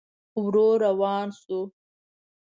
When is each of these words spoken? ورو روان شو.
ورو 0.43 0.67
روان 0.85 1.27
شو. 1.39 1.59